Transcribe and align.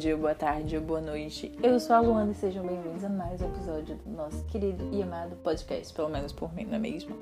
dia, 0.00 0.16
boa 0.16 0.34
tarde 0.34 0.78
ou 0.78 0.82
boa 0.82 1.00
noite. 1.02 1.52
Eu 1.62 1.78
sou 1.78 1.94
a 1.94 2.00
Luana 2.00 2.32
e 2.32 2.34
sejam 2.34 2.66
bem-vindos 2.66 3.04
a 3.04 3.08
mais 3.10 3.38
um 3.42 3.48
episódio 3.48 3.96
do 3.96 4.10
nosso 4.10 4.42
querido 4.46 4.88
e 4.90 5.02
amado 5.02 5.36
podcast, 5.42 5.92
pelo 5.92 6.08
menos 6.08 6.32
por 6.32 6.54
mim, 6.54 6.64
não 6.64 6.76
é 6.76 6.78
mesmo? 6.78 7.14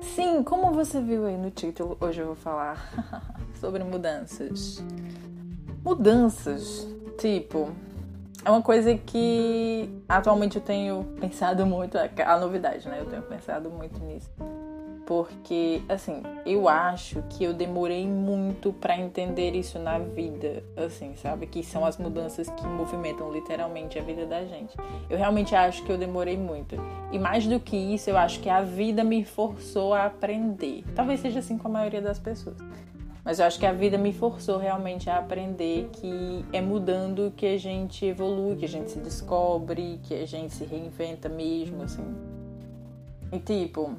Sim, 0.00 0.44
como 0.44 0.72
você 0.72 1.00
viu 1.00 1.26
aí 1.26 1.36
no 1.36 1.50
título, 1.50 1.96
hoje 2.00 2.20
eu 2.20 2.26
vou 2.26 2.36
falar 2.36 2.78
sobre 3.58 3.82
mudanças. 3.82 4.84
Mudanças, 5.82 6.86
tipo, 7.18 7.72
é 8.44 8.50
uma 8.50 8.62
coisa 8.62 8.96
que 8.96 9.90
atualmente 10.08 10.54
eu 10.58 10.62
tenho 10.62 11.02
pensado 11.20 11.66
muito, 11.66 11.98
a 11.98 12.38
novidade, 12.38 12.88
né? 12.88 13.00
Eu 13.00 13.06
tenho 13.06 13.22
pensado 13.22 13.68
muito 13.68 13.98
nisso 13.98 14.30
porque 15.06 15.82
assim, 15.88 16.22
eu 16.46 16.68
acho 16.68 17.22
que 17.30 17.44
eu 17.44 17.52
demorei 17.52 18.06
muito 18.06 18.72
para 18.72 18.98
entender 18.98 19.54
isso 19.54 19.78
na 19.78 19.98
vida, 19.98 20.62
assim, 20.76 21.14
sabe? 21.16 21.46
Que 21.46 21.62
são 21.62 21.84
as 21.84 21.96
mudanças 21.98 22.48
que 22.48 22.66
movimentam 22.66 23.32
literalmente 23.32 23.98
a 23.98 24.02
vida 24.02 24.26
da 24.26 24.44
gente. 24.44 24.76
Eu 25.08 25.18
realmente 25.18 25.54
acho 25.54 25.84
que 25.84 25.90
eu 25.90 25.98
demorei 25.98 26.36
muito. 26.36 26.76
E 27.12 27.18
mais 27.18 27.46
do 27.46 27.60
que 27.60 27.76
isso, 27.76 28.10
eu 28.10 28.16
acho 28.16 28.40
que 28.40 28.48
a 28.48 28.62
vida 28.62 29.04
me 29.04 29.24
forçou 29.24 29.94
a 29.94 30.06
aprender. 30.06 30.84
Talvez 30.94 31.20
seja 31.20 31.40
assim 31.40 31.58
com 31.58 31.68
a 31.68 31.70
maioria 31.70 32.00
das 32.00 32.18
pessoas. 32.18 32.56
Mas 33.24 33.38
eu 33.38 33.46
acho 33.46 33.58
que 33.58 33.64
a 33.64 33.72
vida 33.72 33.96
me 33.96 34.12
forçou 34.12 34.58
realmente 34.58 35.08
a 35.08 35.18
aprender 35.18 35.88
que 35.92 36.44
é 36.52 36.60
mudando 36.60 37.32
que 37.34 37.46
a 37.46 37.58
gente 37.58 38.04
evolui, 38.04 38.56
que 38.56 38.66
a 38.66 38.68
gente 38.68 38.90
se 38.90 38.98
descobre, 38.98 39.98
que 40.02 40.14
a 40.14 40.26
gente 40.26 40.52
se 40.52 40.64
reinventa 40.64 41.26
mesmo, 41.26 41.82
assim. 41.82 42.04
E 43.32 43.38
tipo, 43.38 43.96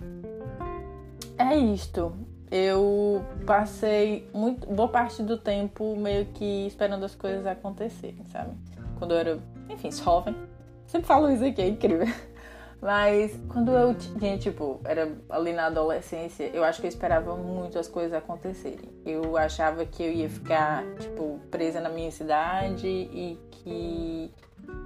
é 1.38 1.56
isto. 1.56 2.14
Eu 2.52 3.26
passei 3.46 4.30
muito, 4.34 4.68
boa 4.68 4.88
parte 4.88 5.24
do 5.24 5.38
tempo 5.38 5.96
meio 5.96 6.26
que 6.28 6.68
esperando 6.68 7.04
as 7.04 7.16
coisas 7.16 7.46
acontecerem, 7.46 8.24
sabe? 8.32 8.52
Quando 8.98 9.14
eu 9.14 9.18
era, 9.18 9.40
enfim, 9.70 9.92
jovem. 9.92 10.36
Sempre 10.86 11.08
falo 11.08 11.30
isso 11.32 11.44
aqui, 11.44 11.62
é 11.62 11.68
incrível. 11.68 12.08
Mas 12.82 13.38
quando 13.50 13.72
eu 13.72 13.96
tinha, 13.96 14.38
tipo, 14.38 14.80
era 14.86 15.12
ali 15.30 15.54
na 15.54 15.66
adolescência, 15.66 16.44
eu 16.54 16.64
acho 16.64 16.80
que 16.80 16.86
eu 16.86 16.90
esperava 16.90 17.36
muito 17.36 17.80
as 17.80 17.88
coisas 17.88 18.14
acontecerem. 18.14 18.90
Eu 19.04 19.36
achava 19.36 19.86
que 19.86 20.04
eu 20.04 20.12
ia 20.12 20.30
ficar, 20.30 20.84
tipo, 21.00 21.40
presa 21.50 21.82
na 21.82 21.90
minha 21.90 22.12
cidade 22.12 22.88
e 22.88 23.40
que. 23.50 24.32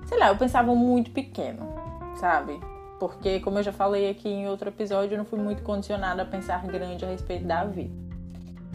Sei 0.07 0.17
lá, 0.17 0.29
eu 0.29 0.37
pensava 0.37 0.73
muito 0.73 1.11
pequeno, 1.11 1.67
sabe? 2.15 2.59
Porque, 2.99 3.39
como 3.39 3.59
eu 3.59 3.63
já 3.63 3.71
falei 3.71 4.09
aqui 4.09 4.27
em 4.27 4.47
outro 4.47 4.69
episódio, 4.69 5.13
eu 5.13 5.17
não 5.17 5.25
fui 5.25 5.39
muito 5.39 5.63
condicionada 5.63 6.23
a 6.23 6.25
pensar 6.25 6.65
grande 6.67 7.05
a 7.05 7.07
respeito 7.07 7.45
da 7.45 7.63
vida. 7.63 8.09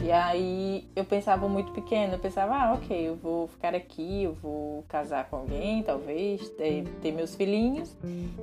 E 0.03 0.11
aí 0.11 0.89
eu 0.97 1.05
pensava 1.05 1.48
muito 1.48 1.72
pequeno, 1.72 2.14
eu 2.14 2.19
pensava, 2.19 2.55
ah, 2.55 2.72
ok, 2.75 3.08
eu 3.08 3.14
vou 3.14 3.47
ficar 3.47 3.75
aqui, 3.75 4.25
eu 4.25 4.34
vou 4.34 4.84
casar 4.89 5.28
com 5.28 5.36
alguém, 5.36 5.83
talvez, 5.83 6.48
ter, 6.50 6.84
ter 7.00 7.12
meus 7.12 7.34
filhinhos 7.34 7.97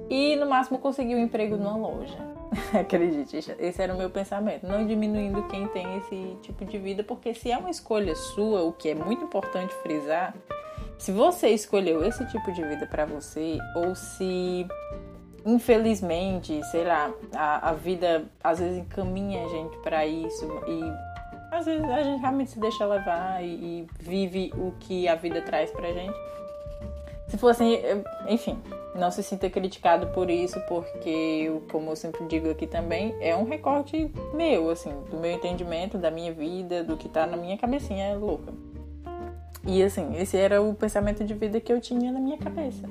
e 0.10 0.36
no 0.38 0.48
máximo 0.48 0.80
conseguir 0.80 1.16
um 1.16 1.20
emprego 1.20 1.58
numa 1.58 1.76
loja. 1.76 2.18
Acredite, 2.74 3.54
esse 3.60 3.82
era 3.82 3.94
o 3.94 3.98
meu 3.98 4.10
pensamento. 4.10 4.66
Não 4.66 4.86
diminuindo 4.86 5.48
quem 5.48 5.68
tem 5.68 5.98
esse 5.98 6.38
tipo 6.42 6.64
de 6.64 6.78
vida, 6.78 7.04
porque 7.04 7.34
se 7.34 7.52
é 7.52 7.58
uma 7.58 7.70
escolha 7.70 8.16
sua, 8.16 8.64
o 8.64 8.72
que 8.72 8.90
é 8.90 8.96
muito 8.96 9.24
importante 9.24 9.74
frisar, 9.84 10.34
se 10.98 11.12
você 11.12 11.50
escolheu 11.50 12.04
esse 12.04 12.26
tipo 12.28 12.52
de 12.52 12.64
vida 12.64 12.86
para 12.86 13.06
você, 13.06 13.58
ou 13.76 13.96
se 13.96 14.66
infelizmente, 15.46 16.64
sei 16.66 16.84
lá, 16.84 17.12
a, 17.36 17.70
a 17.70 17.74
vida 17.74 18.26
às 18.44 18.60
vezes 18.60 18.80
encaminha 18.80 19.46
a 19.46 19.50
gente 19.50 19.78
para 19.78 20.06
isso 20.06 20.46
e 20.68 21.12
às 21.52 21.66
vezes 21.66 21.84
a 21.84 22.02
gente 22.02 22.22
realmente 22.22 22.52
se 22.52 22.60
deixa 22.60 22.86
levar 22.86 23.44
e, 23.44 23.48
e, 23.48 23.88
vive 24.00 24.54
o 24.56 24.72
que 24.80 25.08
a 25.08 25.16
vida 25.16 25.42
traz 25.42 25.70
pra 25.72 25.92
gente. 25.92 26.18
Se 27.28 27.38
fosse, 27.38 27.64
assim, 27.64 28.04
enfim, 28.28 28.58
não 28.96 29.10
se 29.12 29.24
sinta 29.24 29.50
criticado 29.50 30.08
por 30.08 30.30
isso, 30.30 30.60
porque, 30.68 31.52
como 31.72 31.92
eu 31.92 31.96
sempre 31.96 32.26
digo 32.26 32.50
aqui 32.50 32.68
também, 32.68 33.16
é 33.22 33.36
um 33.36 33.44
recorte 33.44 34.12
meu, 34.34 34.70
assim, 34.70 34.92
do 35.10 35.18
meu 35.18 35.32
entendimento, 35.32 35.98
da 35.98 36.12
minha 36.12 36.34
vida, 36.34 36.84
do 36.84 36.98
que 36.98 37.08
tá 37.08 37.26
na 37.26 37.38
minha 37.38 37.58
cabecinha 37.58 38.18
louca. 38.18 38.52
E 39.66 39.84
assim, 39.84 40.16
esse 40.18 40.38
era 40.38 40.62
o 40.62 40.74
pensamento 40.74 41.24
de 41.24 41.34
vida 41.34 41.60
que 41.62 41.72
eu 41.72 41.80
tinha 41.80 42.12
na 42.12 42.20
minha 42.20 42.38
cabeça. 42.38 42.90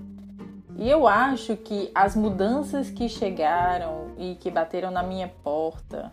E 0.80 0.88
eu 0.88 1.06
acho 1.06 1.58
que 1.58 1.91
as 1.94 2.16
mudanças 2.16 2.88
que 2.88 3.06
chegaram 3.06 4.06
e 4.16 4.34
que 4.36 4.50
bateram 4.50 4.91
na 4.91 5.02
minha 5.02 5.28
porta 5.44 6.10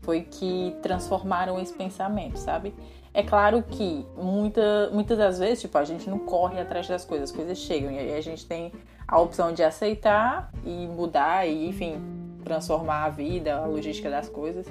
foi 0.00 0.22
que 0.22 0.74
transformaram 0.80 1.60
esse 1.60 1.74
pensamento, 1.74 2.38
sabe? 2.38 2.74
É 3.12 3.22
claro 3.22 3.62
que 3.62 4.06
muita, 4.16 4.88
muitas 4.90 5.18
das 5.18 5.38
vezes, 5.38 5.60
tipo, 5.60 5.76
a 5.76 5.84
gente 5.84 6.08
não 6.08 6.18
corre 6.18 6.58
atrás 6.58 6.88
das 6.88 7.04
coisas, 7.04 7.28
as 7.28 7.36
coisas 7.36 7.58
chegam 7.58 7.92
e 7.92 7.98
aí 7.98 8.14
a 8.14 8.22
gente 8.22 8.46
tem 8.46 8.72
a 9.06 9.20
opção 9.20 9.52
de 9.52 9.62
aceitar 9.62 10.50
e 10.64 10.86
mudar 10.86 11.46
e, 11.46 11.68
enfim, 11.68 12.00
transformar 12.42 13.04
a 13.04 13.10
vida, 13.10 13.56
a 13.56 13.66
logística 13.66 14.08
das 14.08 14.30
coisas, 14.30 14.66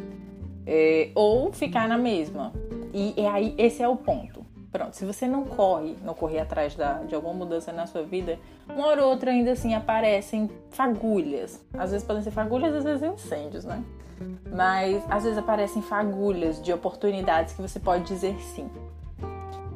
é, 0.65 1.11
ou 1.13 1.53
ficar 1.53 1.87
na 1.87 1.99
mesma. 1.99 2.51
E, 2.91 3.13
e 3.15 3.27
aí 3.27 3.53
esse 3.59 3.83
é 3.83 3.87
o 3.87 3.95
ponto. 3.95 4.43
Pronto, 4.71 4.95
se 4.95 5.03
você 5.03 5.27
não 5.27 5.45
corre, 5.45 5.95
não 6.03 6.13
correr 6.13 6.39
atrás 6.39 6.75
da, 6.75 7.01
de 7.03 7.15
alguma 7.15 7.33
mudança 7.33 7.71
na 7.73 7.87
sua 7.87 8.03
vida, 8.03 8.37
uma 8.67 8.85
hora 8.85 9.03
ou 9.03 9.09
outra 9.09 9.31
ainda 9.31 9.51
assim 9.51 9.73
aparecem 9.73 10.49
fagulhas. 10.69 11.65
Às 11.73 11.91
vezes 11.91 12.05
podem 12.05 12.21
ser 12.21 12.31
fagulhas, 12.31 12.75
às 12.75 12.83
vezes 12.83 13.01
incêndios, 13.01 13.65
né? 13.65 13.83
Mas 14.51 15.03
às 15.09 15.23
vezes 15.23 15.39
aparecem 15.39 15.81
fagulhas 15.81 16.61
de 16.61 16.71
oportunidades 16.71 17.53
que 17.53 17.61
você 17.61 17.79
pode 17.79 18.03
dizer 18.05 18.39
sim. 18.39 18.69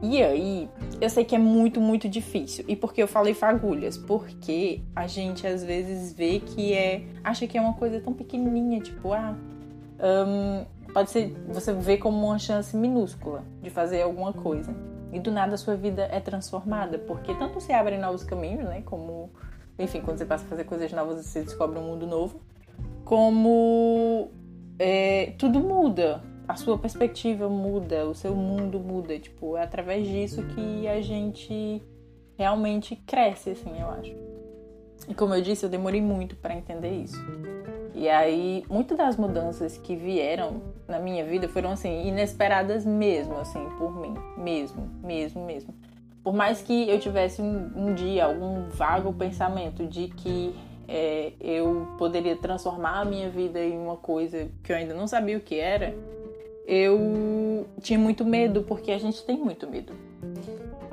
E 0.05 0.21
aí, 0.21 0.69
eu 0.99 1.09
sei 1.09 1.23
que 1.23 1.33
é 1.33 1.39
muito, 1.39 1.79
muito 1.79 2.09
difícil. 2.09 2.65
E 2.67 2.75
por 2.75 2.93
que 2.93 3.01
eu 3.01 3.07
falei 3.07 3.33
fagulhas? 3.33 3.97
Porque 3.97 4.81
a 4.93 5.07
gente 5.07 5.47
às 5.47 5.63
vezes 5.63 6.11
vê 6.11 6.41
que 6.41 6.73
é. 6.73 7.03
acha 7.23 7.47
que 7.47 7.57
é 7.57 7.61
uma 7.61 7.73
coisa 7.73 8.01
tão 8.01 8.13
pequenininha, 8.13 8.81
tipo, 8.81 9.13
ah. 9.13 9.33
Um, 9.99 10.65
pode 10.93 11.11
ser. 11.11 11.35
Você 11.49 11.73
vê 11.73 11.97
como 11.97 12.25
uma 12.25 12.39
chance 12.39 12.75
minúscula 12.75 13.43
de 13.61 13.69
fazer 13.69 14.01
alguma 14.01 14.33
coisa 14.33 14.73
e 15.13 15.19
do 15.19 15.31
nada 15.31 15.53
a 15.53 15.57
sua 15.57 15.75
vida 15.75 16.07
é 16.11 16.19
transformada, 16.19 16.97
porque 16.97 17.33
tanto 17.35 17.61
se 17.61 17.71
abrem 17.71 17.99
novos 17.99 18.23
caminhos, 18.23 18.65
né, 18.65 18.81
como, 18.81 19.29
enfim, 19.77 20.01
quando 20.01 20.17
você 20.17 20.25
passa 20.25 20.43
a 20.43 20.47
fazer 20.47 20.63
coisas 20.63 20.91
novas, 20.91 21.23
você 21.23 21.43
descobre 21.43 21.77
um 21.77 21.83
mundo 21.83 22.07
novo, 22.07 22.41
como 23.05 24.31
é, 24.79 25.33
tudo 25.37 25.59
muda, 25.59 26.23
a 26.47 26.55
sua 26.55 26.79
perspectiva 26.79 27.47
muda, 27.47 28.07
o 28.07 28.15
seu 28.15 28.35
mundo 28.35 28.79
muda, 28.79 29.17
tipo, 29.19 29.55
é 29.55 29.61
através 29.61 30.07
disso 30.07 30.43
que 30.47 30.87
a 30.87 30.99
gente 30.99 31.81
realmente 32.35 32.95
cresce, 32.95 33.51
assim, 33.51 33.79
eu 33.79 33.89
acho. 33.89 34.15
E 35.07 35.13
como 35.13 35.35
eu 35.35 35.41
disse, 35.41 35.65
eu 35.65 35.69
demorei 35.69 36.01
muito 36.01 36.35
para 36.35 36.55
entender 36.55 36.91
isso. 36.91 37.17
E 38.03 38.09
aí, 38.09 38.65
muitas 38.69 38.97
das 38.97 39.15
mudanças 39.15 39.77
que 39.77 39.95
vieram 39.95 40.61
na 40.89 40.99
minha 40.99 41.23
vida 41.23 41.47
foram 41.47 41.71
assim 41.71 42.05
inesperadas 42.05 42.85
mesmo, 42.85 43.37
assim, 43.37 43.65
por 43.77 43.97
mim, 43.97 44.13
mesmo, 44.35 44.89
mesmo, 45.01 45.45
mesmo. 45.45 45.73
Por 46.21 46.33
mais 46.33 46.61
que 46.61 46.89
eu 46.89 46.99
tivesse 46.99 47.41
um, 47.41 47.71
um 47.73 47.93
dia 47.93 48.25
algum 48.25 48.67
vago 48.67 49.13
pensamento 49.13 49.87
de 49.87 50.09
que 50.09 50.53
é, 50.85 51.31
eu 51.39 51.87
poderia 51.97 52.35
transformar 52.35 52.99
a 52.99 53.05
minha 53.05 53.29
vida 53.29 53.63
em 53.63 53.79
uma 53.79 53.95
coisa 53.95 54.49
que 54.61 54.73
eu 54.73 54.75
ainda 54.75 54.93
não 54.93 55.07
sabia 55.07 55.37
o 55.37 55.39
que 55.39 55.57
era, 55.57 55.95
eu 56.67 57.65
tinha 57.79 57.97
muito 57.97 58.25
medo, 58.25 58.63
porque 58.63 58.91
a 58.91 58.97
gente 58.97 59.23
tem 59.23 59.37
muito 59.37 59.65
medo. 59.65 59.93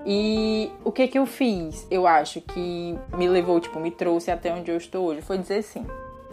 E 0.07 0.71
o 0.85 0.93
que 0.93 1.09
que 1.09 1.19
eu 1.19 1.27
fiz? 1.27 1.89
Eu 1.91 2.07
acho 2.07 2.41
que 2.41 2.97
me 3.17 3.29
levou, 3.29 3.59
tipo, 3.59 3.81
me 3.81 3.91
trouxe 3.91 4.31
até 4.31 4.55
onde 4.55 4.71
eu 4.71 4.77
estou 4.77 5.07
hoje, 5.07 5.23
foi 5.23 5.39
dizer 5.39 5.59
assim: 5.59 5.85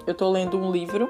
eu 0.08 0.16
tô 0.16 0.32
lendo 0.32 0.58
um 0.58 0.72
livro 0.72 1.10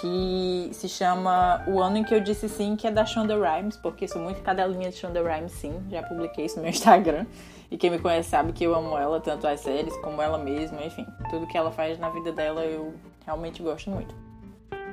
que 0.00 0.70
se 0.72 0.88
chama 0.88 1.64
O 1.68 1.80
Ano 1.80 1.98
em 1.98 2.04
que 2.04 2.12
Eu 2.12 2.20
Disse 2.20 2.48
Sim, 2.48 2.74
que 2.74 2.86
é 2.86 2.90
da 2.90 3.06
Shonda 3.06 3.36
Rhimes, 3.36 3.76
porque 3.76 4.08
sou 4.08 4.20
muito 4.20 4.42
cadelinha 4.42 4.90
de 4.90 4.96
Shonda 4.96 5.22
Rhimes, 5.22 5.52
sim. 5.52 5.80
Já 5.88 6.02
publiquei 6.02 6.46
isso 6.46 6.56
no 6.56 6.62
meu 6.62 6.70
Instagram. 6.74 7.24
E 7.70 7.78
quem 7.78 7.90
me 7.90 8.00
conhece 8.00 8.28
sabe 8.28 8.52
que 8.52 8.64
eu 8.64 8.74
amo 8.74 8.98
ela, 8.98 9.20
tanto 9.20 9.46
as 9.46 9.60
séries 9.60 9.96
como 9.98 10.20
ela 10.20 10.36
mesma, 10.36 10.82
enfim. 10.82 11.06
Tudo 11.30 11.46
que 11.46 11.56
ela 11.56 11.70
faz 11.70 11.96
na 11.98 12.10
vida 12.10 12.32
dela 12.32 12.64
eu 12.64 12.92
realmente 13.24 13.62
gosto 13.62 13.88
muito. 13.88 14.14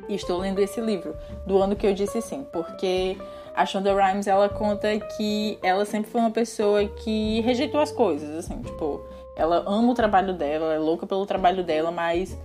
E 0.07 0.13
estou 0.13 0.37
lendo 0.37 0.59
esse 0.59 0.79
livro, 0.79 1.15
do 1.47 1.57
ano 1.57 1.75
que 1.75 1.85
eu 1.85 1.93
disse 1.93 2.21
sim, 2.21 2.45
porque 2.53 3.17
a 3.55 3.65
Shonda 3.65 3.93
Rhimes, 3.93 4.27
ela 4.27 4.47
conta 4.47 4.99
que 4.99 5.57
ela 5.63 5.83
sempre 5.83 6.11
foi 6.11 6.21
uma 6.21 6.31
pessoa 6.31 6.85
que 6.87 7.41
rejeitou 7.41 7.81
as 7.81 7.91
coisas, 7.91 8.37
assim, 8.37 8.61
tipo... 8.61 9.03
Ela 9.35 9.63
ama 9.65 9.93
o 9.93 9.95
trabalho 9.95 10.33
dela, 10.33 10.65
ela 10.65 10.73
é 10.73 10.79
louca 10.79 11.07
pelo 11.07 11.25
trabalho 11.25 11.63
dela, 11.63 11.91
mas 11.91 12.37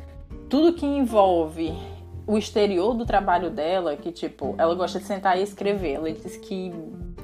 tudo 0.55 0.73
que 0.73 0.87
envolve 0.87 1.75
o 2.25 2.39
exterior 2.39 2.95
do 2.95 3.05
trabalho 3.05 3.51
dela, 3.51 3.97
que 3.97 4.12
tipo, 4.12 4.55
ela 4.56 4.73
gosta 4.77 5.01
de 5.01 5.05
sentar 5.05 5.37
e 5.37 5.43
escrever. 5.43 5.95
Ela 5.95 6.12
diz 6.12 6.37
que, 6.37 6.73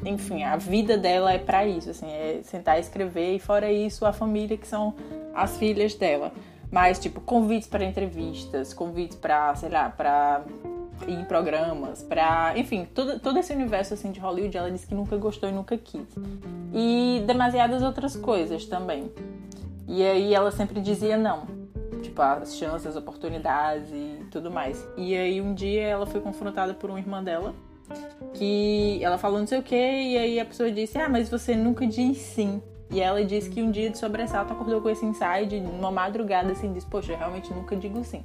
enfim, 0.04 0.42
a 0.42 0.56
vida 0.56 0.98
dela 0.98 1.32
é 1.32 1.38
para 1.38 1.64
isso, 1.64 1.90
assim, 1.90 2.10
é 2.10 2.40
sentar 2.42 2.78
e 2.78 2.80
escrever 2.80 3.36
e 3.36 3.38
fora 3.38 3.70
isso 3.70 4.04
a 4.04 4.12
família 4.12 4.56
que 4.56 4.66
são 4.66 4.96
as 5.32 5.56
filhas 5.56 5.94
dela. 5.94 6.32
Mas 6.72 6.98
tipo, 6.98 7.20
convites 7.20 7.68
para 7.68 7.84
entrevistas, 7.84 8.74
convites 8.74 9.16
para, 9.16 9.54
sei 9.54 9.68
lá, 9.68 9.88
para 9.88 10.42
ir 11.06 11.14
em 11.14 11.24
programas, 11.24 12.02
pra. 12.02 12.54
Enfim, 12.56 12.84
todo, 12.92 13.20
todo 13.20 13.38
esse 13.38 13.52
universo 13.52 13.94
assim 13.94 14.10
de 14.10 14.18
Hollywood, 14.18 14.56
ela 14.56 14.72
disse 14.72 14.88
que 14.88 14.94
nunca 14.96 15.16
gostou 15.16 15.48
e 15.48 15.52
nunca 15.52 15.78
quis. 15.78 16.08
E 16.74 17.22
demasiadas 17.24 17.80
outras 17.80 18.16
coisas 18.16 18.64
também. 18.64 19.08
E 19.86 20.02
aí 20.02 20.34
ela 20.34 20.50
sempre 20.50 20.80
dizia 20.80 21.16
não. 21.16 21.59
Tipo, 22.00 22.22
as 22.22 22.56
chances, 22.56 22.86
as 22.86 22.96
oportunidades 22.96 23.90
e 23.92 24.24
tudo 24.30 24.50
mais. 24.50 24.86
E 24.96 25.16
aí 25.16 25.40
um 25.40 25.54
dia 25.54 25.82
ela 25.82 26.06
foi 26.06 26.20
confrontada 26.20 26.74
por 26.74 26.90
uma 26.90 26.98
irmã 26.98 27.22
dela 27.22 27.54
que 28.34 29.02
ela 29.02 29.18
falou 29.18 29.38
não 29.38 29.46
sei 29.46 29.58
o 29.58 29.62
que, 29.62 29.74
e 29.74 30.16
aí 30.16 30.40
a 30.40 30.44
pessoa 30.44 30.70
disse: 30.70 30.98
Ah, 30.98 31.08
mas 31.08 31.28
você 31.28 31.56
nunca 31.56 31.86
diz 31.86 32.18
sim. 32.18 32.62
E 32.90 33.00
ela 33.00 33.24
disse 33.24 33.48
que 33.48 33.62
um 33.62 33.70
dia 33.70 33.88
de 33.88 33.98
sobressalto 33.98 34.52
acordou 34.52 34.80
com 34.80 34.90
esse 34.90 35.04
insight, 35.06 35.60
numa 35.60 35.90
madrugada, 35.90 36.52
assim, 36.52 36.72
disse: 36.72 36.86
Poxa, 36.86 37.12
eu 37.12 37.18
realmente 37.18 37.52
nunca 37.52 37.76
digo 37.76 38.02
sim. 38.04 38.22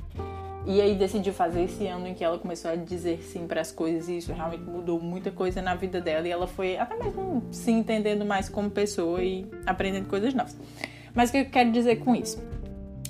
E 0.67 0.81
aí 0.81 0.95
decidiu 0.95 1.31
fazer 1.31 1.63
esse 1.63 1.85
ano 1.85 2.07
em 2.07 2.15
que 2.15 2.23
ela 2.23 2.39
começou 2.39 2.71
a 2.71 2.75
dizer 2.75 3.21
sim 3.21 3.45
para 3.45 3.61
as 3.61 3.71
coisas 3.71 4.09
e 4.09 4.17
isso 4.17 4.33
realmente 4.33 4.63
mudou 4.63 4.99
muita 4.99 5.29
coisa 5.29 5.61
na 5.61 5.75
vida 5.75 6.01
dela 6.01 6.27
e 6.27 6.31
ela 6.31 6.47
foi 6.47 6.75
até 6.75 6.95
mesmo 6.97 7.43
se 7.51 7.69
entendendo 7.69 8.25
mais 8.25 8.49
como 8.49 8.71
pessoa 8.71 9.21
e 9.23 9.45
aprendendo 9.67 10.09
coisas 10.09 10.33
novas. 10.33 10.57
Mas 11.13 11.29
o 11.29 11.33
que 11.33 11.37
eu 11.37 11.45
quero 11.45 11.71
dizer 11.71 11.97
com 11.97 12.15
isso? 12.15 12.43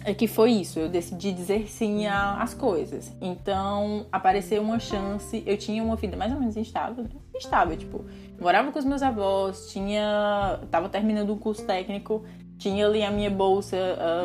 É 0.08 0.14
que 0.14 0.28
foi 0.28 0.52
isso, 0.52 0.78
eu 0.78 0.88
decidi 0.88 1.32
dizer 1.32 1.68
sim 1.68 2.06
às 2.06 2.54
coisas. 2.54 3.12
Então, 3.20 4.06
apareceu 4.12 4.62
uma 4.62 4.78
chance, 4.78 5.42
eu 5.48 5.58
tinha 5.58 5.84
uma 5.84 5.96
vida 5.96 6.16
mais 6.16 6.32
ou 6.32 6.40
menos 6.40 6.56
instável, 6.56 7.08
instável, 7.34 7.76
tipo, 7.76 8.06
morava 8.40 8.72
com 8.72 8.78
os 8.78 8.86
meus 8.86 9.02
avós, 9.02 9.72
tinha, 9.72 10.60
tava 10.70 10.90
terminando 10.90 11.34
um 11.34 11.38
curso 11.40 11.66
técnico, 11.66 12.24
tinha 12.56 12.86
ali 12.86 13.04
a 13.04 13.10
minha 13.10 13.32
bolsa 13.32 13.76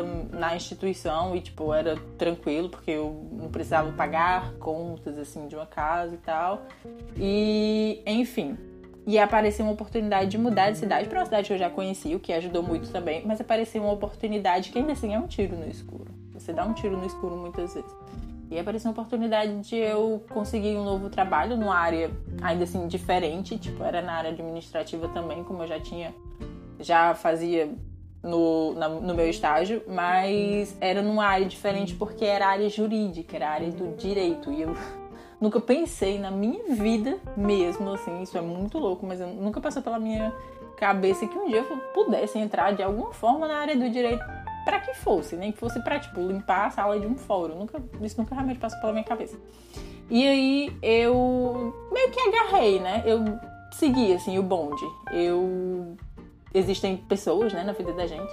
um, 0.05 0.37
na 0.37 0.55
instituição 0.55 1.35
e, 1.35 1.41
tipo, 1.41 1.73
era 1.73 1.97
tranquilo, 2.15 2.69
porque 2.69 2.91
eu 2.91 3.27
não 3.31 3.49
precisava 3.49 3.91
pagar 3.91 4.53
contas, 4.59 5.17
assim, 5.17 5.47
de 5.47 5.55
uma 5.55 5.65
casa 5.65 6.13
e 6.13 6.19
tal. 6.19 6.61
E, 7.17 8.03
enfim, 8.05 8.55
e 9.05 9.17
apareceu 9.17 9.65
uma 9.65 9.73
oportunidade 9.73 10.29
de 10.29 10.37
mudar 10.37 10.71
de 10.71 10.77
cidade 10.77 11.07
para 11.09 11.19
uma 11.19 11.25
cidade 11.25 11.47
que 11.47 11.53
eu 11.53 11.57
já 11.57 11.69
conhecia, 11.69 12.15
o 12.15 12.19
que 12.19 12.31
ajudou 12.33 12.61
muito 12.61 12.91
também, 12.91 13.23
mas 13.25 13.41
apareceu 13.41 13.81
uma 13.81 13.93
oportunidade 13.93 14.69
que 14.69 14.79
ainda 14.79 14.91
assim 14.91 15.13
é 15.13 15.19
um 15.19 15.27
tiro 15.27 15.55
no 15.55 15.67
escuro. 15.67 16.11
Você 16.33 16.53
dá 16.53 16.65
um 16.65 16.73
tiro 16.73 16.97
no 16.97 17.05
escuro 17.05 17.35
muitas 17.35 17.73
vezes. 17.73 17.91
E 18.49 18.59
apareceu 18.59 18.89
uma 18.89 18.93
oportunidade 18.93 19.61
de 19.61 19.75
eu 19.77 20.23
conseguir 20.29 20.75
um 20.75 20.83
novo 20.83 21.09
trabalho 21.09 21.55
numa 21.55 21.75
área 21.75 22.11
ainda 22.41 22.65
assim 22.65 22.85
diferente, 22.87 23.57
tipo, 23.57 23.83
era 23.83 24.01
na 24.01 24.13
área 24.13 24.31
administrativa 24.31 25.07
também, 25.09 25.43
como 25.43 25.63
eu 25.63 25.67
já 25.67 25.79
tinha, 25.79 26.13
já 26.79 27.15
fazia 27.15 27.73
no, 28.21 28.73
na, 28.73 28.89
no 28.89 29.15
meu 29.15 29.29
estágio, 29.29 29.81
mas 29.87 30.75
era 30.79 31.01
numa 31.01 31.25
área 31.25 31.45
diferente 31.45 31.95
porque 31.95 32.25
era 32.25 32.47
área 32.47 32.69
jurídica, 32.69 33.37
era 33.37 33.49
área 33.49 33.71
do 33.71 33.95
direito. 33.95 34.51
E 34.51 34.61
eu 34.61 34.75
nunca 35.41 35.59
pensei 35.59 36.19
na 36.19 36.29
minha 36.29 36.75
vida 36.75 37.17
mesmo, 37.35 37.89
assim, 37.91 38.21
isso 38.21 38.37
é 38.37 38.41
muito 38.41 38.77
louco, 38.77 39.05
mas 39.05 39.19
nunca 39.19 39.59
passou 39.59 39.81
pela 39.81 39.99
minha 39.99 40.31
cabeça 40.77 41.27
que 41.27 41.37
um 41.37 41.47
dia 41.47 41.57
eu 41.57 41.77
pudesse 41.93 42.37
entrar 42.37 42.73
de 42.73 42.81
alguma 42.81 43.11
forma 43.11 43.47
na 43.47 43.57
área 43.57 43.75
do 43.75 43.89
direito 43.89 44.23
para 44.63 44.79
que 44.79 44.93
fosse, 44.93 45.35
nem 45.35 45.51
que 45.51 45.57
fosse 45.57 45.79
para 45.83 45.99
tipo 45.99 46.21
limpar 46.21 46.67
a 46.67 46.69
sala 46.69 46.99
de 46.99 47.07
um 47.07 47.17
fórum. 47.17 47.55
Nunca, 47.55 47.81
isso 48.01 48.19
nunca 48.19 48.35
realmente 48.35 48.59
passou 48.59 48.79
pela 48.79 48.93
minha 48.93 49.03
cabeça. 49.03 49.37
E 50.09 50.27
aí 50.27 50.77
eu 50.81 51.73
meio 51.91 52.11
que 52.11 52.19
agarrei, 52.19 52.79
né? 52.79 53.01
Eu 53.05 53.23
segui 53.71 54.13
assim 54.13 54.37
o 54.37 54.43
bonde. 54.43 54.85
Eu 55.11 55.97
existem 56.53 56.97
pessoas, 56.97 57.53
né, 57.53 57.63
na 57.63 57.71
vida 57.71 57.93
da 57.93 58.05
gente. 58.05 58.31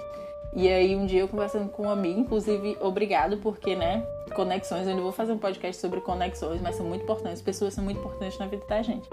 E 0.55 0.67
aí 0.67 0.95
um 0.95 1.05
dia 1.05 1.21
eu 1.21 1.27
conversando 1.27 1.69
com 1.69 1.83
um 1.83 1.89
amigo, 1.89 2.19
inclusive, 2.19 2.77
obrigado, 2.81 3.37
porque, 3.37 3.75
né, 3.75 4.03
conexões, 4.33 4.83
eu 4.83 4.89
ainda 4.89 5.01
vou 5.01 5.11
fazer 5.11 5.31
um 5.31 5.37
podcast 5.37 5.79
sobre 5.79 6.01
conexões, 6.01 6.61
mas 6.61 6.75
são 6.75 6.85
muito 6.85 7.03
importantes, 7.03 7.41
pessoas 7.41 7.73
são 7.73 7.83
muito 7.83 7.99
importantes 7.99 8.37
na 8.39 8.47
vida 8.47 8.63
da 8.67 8.81
gente. 8.81 9.07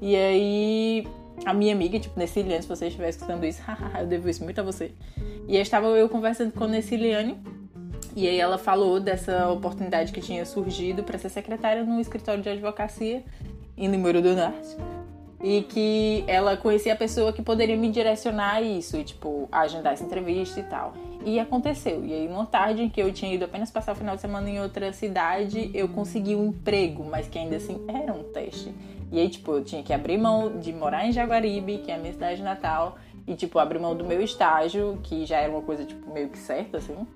E 0.00 0.14
aí 0.14 1.06
a 1.44 1.52
minha 1.52 1.74
amiga, 1.74 1.98
tipo, 1.98 2.18
Nessiliane, 2.18 2.62
se 2.62 2.68
você 2.68 2.86
estiver 2.86 3.08
escutando 3.08 3.44
isso, 3.44 3.60
eu 3.98 4.06
devo 4.06 4.28
isso 4.28 4.44
muito 4.44 4.60
a 4.60 4.64
você. 4.64 4.92
E 5.48 5.56
aí 5.56 5.62
estava 5.62 5.86
eu 5.88 6.08
conversando 6.08 6.52
com 6.52 6.66
Nessiliane, 6.66 7.36
e 8.14 8.26
aí 8.26 8.38
ela 8.38 8.56
falou 8.56 8.98
dessa 8.98 9.50
oportunidade 9.50 10.12
que 10.12 10.20
tinha 10.20 10.46
surgido 10.46 11.02
para 11.02 11.18
ser 11.18 11.28
secretária 11.28 11.84
no 11.84 12.00
escritório 12.00 12.42
de 12.42 12.48
advocacia 12.48 13.22
em 13.76 13.88
Número 13.88 14.22
do 14.22 14.34
Norte 14.34 14.95
e 15.42 15.62
que 15.62 16.24
ela 16.26 16.56
conhecia 16.56 16.92
a 16.92 16.96
pessoa 16.96 17.32
que 17.32 17.42
poderia 17.42 17.76
me 17.76 17.90
direcionar 17.90 18.56
a 18.56 18.62
isso, 18.62 18.96
e, 18.96 19.04
tipo, 19.04 19.48
agendar 19.52 19.92
essa 19.92 20.04
entrevista 20.04 20.60
e 20.60 20.62
tal. 20.64 20.94
E 21.24 21.38
aconteceu. 21.38 22.04
E 22.04 22.12
aí, 22.12 22.28
numa 22.28 22.46
tarde 22.46 22.82
em 22.82 22.88
que 22.88 23.00
eu 23.00 23.12
tinha 23.12 23.34
ido 23.34 23.44
apenas 23.44 23.70
passar 23.70 23.92
o 23.92 23.94
final 23.94 24.14
de 24.14 24.20
semana 24.20 24.48
em 24.48 24.60
outra 24.60 24.92
cidade, 24.92 25.70
eu 25.74 25.88
consegui 25.88 26.34
um 26.34 26.46
emprego, 26.46 27.04
mas 27.04 27.28
que 27.28 27.38
ainda 27.38 27.56
assim 27.56 27.84
era 27.88 28.12
um 28.12 28.22
teste. 28.24 28.72
E 29.10 29.18
aí, 29.18 29.28
tipo, 29.28 29.52
eu 29.52 29.64
tinha 29.64 29.82
que 29.82 29.92
abrir 29.92 30.18
mão 30.18 30.58
de 30.58 30.72
morar 30.72 31.06
em 31.06 31.12
Jaguaribe, 31.12 31.78
que 31.78 31.90
é 31.90 31.94
a 31.94 31.98
minha 31.98 32.12
cidade 32.12 32.42
natal, 32.42 32.96
e, 33.26 33.34
tipo, 33.34 33.58
abrir 33.58 33.78
mão 33.78 33.94
do 33.94 34.04
meu 34.04 34.22
estágio, 34.22 34.98
que 35.02 35.26
já 35.26 35.38
era 35.38 35.50
uma 35.50 35.62
coisa, 35.62 35.84
tipo, 35.84 36.10
meio 36.12 36.28
que 36.28 36.38
certa, 36.38 36.78
assim 36.78 37.06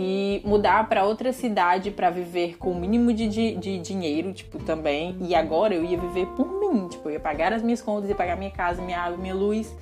e 0.00 0.40
mudar 0.44 0.88
para 0.88 1.04
outra 1.04 1.32
cidade 1.32 1.90
para 1.90 2.08
viver 2.08 2.56
com 2.56 2.70
o 2.70 2.74
mínimo 2.80 3.12
de, 3.12 3.26
de, 3.26 3.56
de, 3.56 3.78
dinheiro, 3.80 4.32
tipo, 4.32 4.62
também. 4.62 5.16
E 5.20 5.34
agora 5.34 5.74
eu 5.74 5.84
ia 5.84 5.98
viver 5.98 6.26
por 6.36 6.46
mim, 6.46 6.86
tipo, 6.86 7.08
eu 7.08 7.14
ia 7.14 7.20
pagar 7.20 7.52
as 7.52 7.62
minhas 7.62 7.82
contas, 7.82 8.08
ia 8.08 8.14
pagar 8.14 8.36
minha 8.36 8.52
casa, 8.52 8.80
minha 8.80 9.00
água, 9.00 9.18
minha 9.18 9.34
luz, 9.34 9.74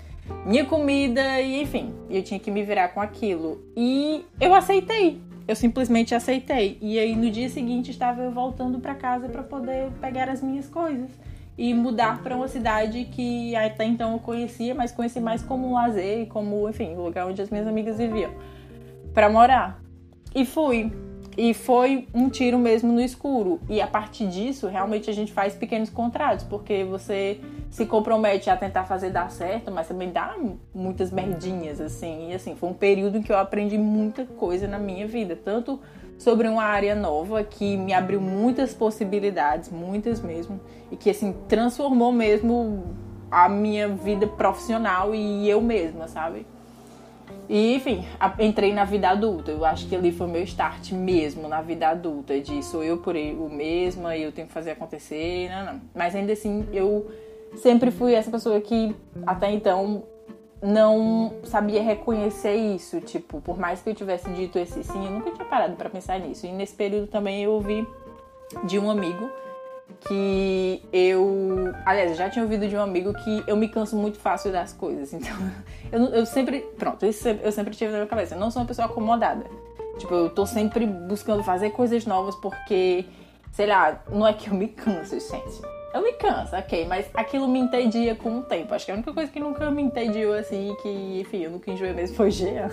minha 0.46 0.64
comida 0.64 1.38
e 1.42 1.60
enfim, 1.60 1.92
eu 2.08 2.22
tinha 2.22 2.40
que 2.40 2.50
me 2.50 2.62
virar 2.62 2.88
com 2.88 3.00
aquilo. 3.00 3.62
E 3.76 4.24
eu 4.40 4.54
aceitei. 4.54 5.20
Eu 5.46 5.54
simplesmente 5.54 6.14
aceitei. 6.14 6.78
E 6.80 6.98
aí 6.98 7.14
no 7.14 7.30
dia 7.30 7.50
seguinte 7.50 7.90
estava 7.90 8.22
eu 8.22 8.32
voltando 8.32 8.80
para 8.80 8.94
casa 8.94 9.28
para 9.28 9.42
poder 9.42 9.90
pegar 10.00 10.30
as 10.30 10.42
minhas 10.42 10.66
coisas 10.66 11.10
e 11.58 11.74
mudar 11.74 12.22
para 12.22 12.34
uma 12.34 12.48
cidade 12.48 13.04
que 13.04 13.54
até 13.54 13.84
então 13.84 14.14
eu 14.14 14.18
conhecia, 14.18 14.74
mas 14.74 14.92
conheci 14.92 15.20
mais 15.20 15.42
como 15.42 15.68
um 15.68 15.74
lazer, 15.74 16.26
como, 16.28 16.66
enfim, 16.70 16.94
o 16.94 17.02
lugar 17.02 17.26
onde 17.26 17.42
as 17.42 17.50
minhas 17.50 17.66
amigas 17.66 17.98
viviam, 17.98 18.32
para 19.12 19.28
morar. 19.28 19.85
E 20.36 20.44
fui. 20.44 20.92
E 21.34 21.54
foi 21.54 22.06
um 22.12 22.28
tiro 22.28 22.58
mesmo 22.58 22.92
no 22.92 23.00
escuro. 23.00 23.58
E 23.70 23.80
a 23.80 23.86
partir 23.86 24.28
disso, 24.28 24.66
realmente 24.68 25.08
a 25.08 25.12
gente 25.12 25.32
faz 25.32 25.54
pequenos 25.54 25.88
contratos, 25.88 26.44
porque 26.44 26.84
você 26.84 27.40
se 27.70 27.86
compromete 27.86 28.50
a 28.50 28.56
tentar 28.56 28.84
fazer 28.84 29.10
dar 29.10 29.30
certo, 29.30 29.70
mas 29.72 29.88
também 29.88 30.12
dá 30.12 30.36
muitas 30.74 31.10
merdinhas, 31.10 31.80
assim. 31.80 32.32
E 32.32 32.34
assim, 32.34 32.54
foi 32.54 32.68
um 32.68 32.74
período 32.74 33.16
em 33.16 33.22
que 33.22 33.32
eu 33.32 33.38
aprendi 33.38 33.78
muita 33.78 34.26
coisa 34.26 34.68
na 34.68 34.78
minha 34.78 35.06
vida, 35.06 35.34
tanto 35.34 35.80
sobre 36.18 36.48
uma 36.48 36.64
área 36.64 36.94
nova 36.94 37.42
que 37.42 37.78
me 37.78 37.94
abriu 37.94 38.20
muitas 38.20 38.74
possibilidades, 38.74 39.70
muitas 39.70 40.20
mesmo, 40.20 40.60
e 40.90 40.96
que 40.96 41.08
assim 41.08 41.34
transformou 41.48 42.12
mesmo 42.12 42.94
a 43.30 43.48
minha 43.48 43.88
vida 43.88 44.26
profissional 44.26 45.14
e 45.14 45.48
eu 45.48 45.62
mesma, 45.62 46.08
sabe? 46.08 46.46
E, 47.48 47.74
enfim, 47.74 48.04
entrei 48.38 48.72
na 48.72 48.84
vida 48.84 49.08
adulta. 49.08 49.50
Eu 49.50 49.64
acho 49.64 49.86
que 49.88 49.94
ali 49.94 50.12
foi 50.12 50.26
meu 50.26 50.42
start 50.42 50.92
mesmo 50.92 51.48
na 51.48 51.60
vida 51.62 51.88
adulta. 51.88 52.40
De 52.40 52.62
sou 52.62 52.82
eu 52.82 52.98
por 52.98 53.14
eu 53.16 53.48
mesma 53.48 54.16
e 54.16 54.22
eu 54.22 54.32
tenho 54.32 54.48
que 54.48 54.52
fazer 54.52 54.72
acontecer. 54.72 55.48
Não, 55.50 55.72
não. 55.72 55.80
Mas 55.94 56.14
ainda 56.14 56.32
assim, 56.32 56.66
eu 56.72 57.10
sempre 57.56 57.90
fui 57.90 58.14
essa 58.14 58.30
pessoa 58.30 58.60
que 58.60 58.94
até 59.26 59.50
então 59.50 60.02
não 60.62 61.34
sabia 61.44 61.82
reconhecer 61.82 62.54
isso. 62.54 63.00
Tipo, 63.00 63.40
por 63.40 63.58
mais 63.58 63.80
que 63.80 63.90
eu 63.90 63.94
tivesse 63.94 64.28
dito 64.30 64.58
esse 64.58 64.82
sim, 64.82 65.04
eu 65.04 65.12
nunca 65.12 65.30
tinha 65.30 65.46
parado 65.46 65.76
para 65.76 65.88
pensar 65.88 66.18
nisso. 66.18 66.46
E 66.46 66.52
nesse 66.52 66.74
período 66.74 67.06
também 67.06 67.42
eu 67.42 67.52
ouvi 67.52 67.86
de 68.64 68.78
um 68.78 68.90
amigo 68.90 69.30
que 70.06 70.82
eu. 70.92 71.72
Aliás, 71.84 72.10
eu 72.10 72.16
já 72.16 72.30
tinha 72.30 72.44
ouvido 72.44 72.68
de 72.68 72.76
um 72.76 72.80
amigo 72.80 73.12
que 73.12 73.44
eu 73.46 73.56
me 73.56 73.68
canso 73.68 73.96
muito 73.96 74.18
fácil 74.18 74.52
das 74.52 74.72
coisas. 74.72 75.12
Então, 75.12 75.36
eu, 75.90 76.04
eu 76.06 76.26
sempre. 76.26 76.60
Pronto, 76.78 77.04
eu 77.04 77.52
sempre 77.52 77.74
tive 77.74 77.90
na 77.90 77.98
minha 77.98 78.08
cabeça. 78.08 78.34
Eu 78.34 78.40
não 78.40 78.50
sou 78.50 78.62
uma 78.62 78.68
pessoa 78.68 78.86
acomodada. 78.86 79.44
Tipo, 79.98 80.14
eu 80.14 80.30
tô 80.30 80.46
sempre 80.46 80.86
buscando 80.86 81.42
fazer 81.42 81.70
coisas 81.70 82.04
novas 82.04 82.34
porque, 82.36 83.06
sei 83.52 83.66
lá, 83.66 84.02
não 84.10 84.26
é 84.26 84.32
que 84.32 84.48
eu 84.48 84.54
me 84.54 84.68
canso, 84.68 85.18
gente. 85.18 85.62
Eu 85.94 86.02
me 86.02 86.12
canso, 86.12 86.54
ok, 86.54 86.84
mas 86.84 87.08
aquilo 87.14 87.48
me 87.48 87.58
entendia 87.58 88.14
com 88.14 88.40
o 88.40 88.42
tempo. 88.42 88.74
Acho 88.74 88.84
que 88.84 88.92
a 88.92 88.94
única 88.94 89.14
coisa 89.14 89.32
que 89.32 89.40
nunca 89.40 89.70
me 89.70 89.82
entediou 89.82 90.34
assim, 90.34 90.76
que, 90.82 91.20
enfim, 91.20 91.44
eu 91.44 91.50
nunca 91.50 91.70
enjoei 91.70 91.94
mesmo 91.94 92.14
foi 92.14 92.30
Jean. 92.30 92.68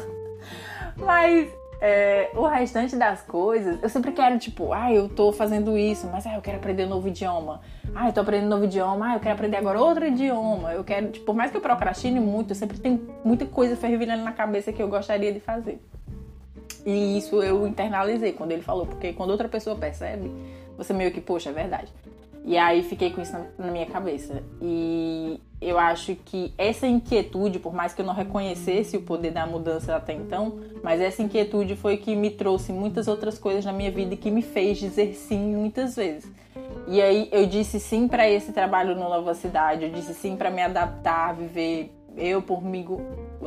Mas 0.98 1.50
é, 1.86 2.32
o 2.34 2.48
restante 2.48 2.96
das 2.96 3.22
coisas, 3.24 3.84
eu 3.84 3.90
sempre 3.90 4.14
quero, 4.14 4.40
tipo, 4.40 4.72
ah, 4.72 4.90
eu 4.90 5.10
tô 5.10 5.34
fazendo 5.34 5.78
isso, 5.78 6.08
mas 6.10 6.26
ah, 6.26 6.36
eu 6.36 6.42
quero 6.42 6.56
aprender 6.56 6.86
um 6.86 6.90
novo 6.90 7.10
idioma. 7.10 7.60
Ah, 7.94 8.08
eu 8.08 8.14
tô 8.14 8.22
aprendendo 8.22 8.46
um 8.46 8.52
novo 8.52 8.64
idioma, 8.64 9.10
ah, 9.10 9.16
eu 9.16 9.20
quero 9.20 9.36
aprender 9.36 9.58
agora 9.58 9.82
outro 9.82 10.06
idioma. 10.06 10.72
Eu 10.72 10.82
quero, 10.86 11.12
tipo, 11.12 11.26
por 11.26 11.36
mais 11.36 11.52
que 11.52 11.58
eu 11.58 11.62
procrastine 11.62 12.22
muito, 12.22 12.52
eu 12.52 12.56
sempre 12.56 12.80
tenho 12.80 13.06
muita 13.22 13.46
coisa 13.46 13.76
fervilhando 13.76 14.24
na 14.24 14.32
cabeça 14.32 14.72
que 14.72 14.82
eu 14.82 14.88
gostaria 14.88 15.34
de 15.34 15.42
fazer. 15.42 15.78
E 16.86 17.18
isso 17.18 17.44
eu 17.44 17.68
internalizei 17.68 18.32
quando 18.32 18.54
ele 18.54 18.62
falou, 18.62 18.86
porque 18.86 19.12
quando 19.12 19.32
outra 19.32 19.50
pessoa 19.50 19.76
percebe, 19.76 20.32
você 20.78 20.94
meio 20.94 21.12
que, 21.12 21.20
poxa, 21.20 21.50
é 21.50 21.54
verdade. 21.54 21.92
E 22.46 22.58
aí 22.58 22.84
fiquei 22.84 23.10
com 23.10 23.22
isso 23.22 23.34
na, 23.58 23.72
minha 23.72 23.86
cabeça. 23.86 24.44
E 24.62 25.40
eu 25.62 25.80
acho 25.80 26.16
que 26.26 26.54
essa 26.58 26.86
inquietude, 26.86 27.58
por 27.58 27.74
mais 27.74 27.94
que 27.94 28.02
eu 28.02 28.06
não 28.06 28.14
reconhecesse 28.14 28.98
o 28.98 29.02
poder 29.02 29.32
da 29.32 29.46
mudança 29.46 29.96
até 29.96 30.14
então, 30.14 30.60
mas 30.84 31.00
essa 31.00 31.22
inquietude 31.22 31.76
foi 31.76 31.98
que 31.98 32.16
me 32.16 32.30
trouxe 32.30 32.74
muitas 32.74 33.08
outras 33.08 33.40
coisas 33.40 33.64
na 33.64 33.72
minha 33.72 33.90
vida 33.90 34.14
e 34.14 34.18
que 34.18 34.30
me 34.30 34.42
fez 34.42 34.78
dizer 34.78 35.14
sim 35.14 35.56
muitas 35.56 35.96
vezes. 35.96 36.30
E 36.88 37.02
aí 37.02 37.30
eu 37.32 37.48
disse 37.48 37.80
sim 37.80 38.10
para 38.10 38.30
esse 38.30 38.52
trabalho 38.52 38.94
no 38.94 39.08
Nova 39.08 39.34
Cidade, 39.34 39.86
eu 39.86 39.90
disse 39.90 40.14
sim 40.14 40.36
para 40.36 40.52
me 40.52 40.62
adaptar, 40.62 41.34
viver 41.34 41.94
eu 42.18 42.44
mim, 42.62 42.86